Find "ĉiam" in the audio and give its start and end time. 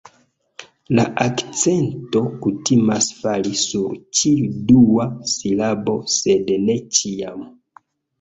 7.01-7.45